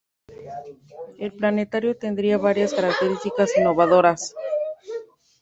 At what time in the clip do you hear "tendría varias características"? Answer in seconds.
1.95-3.55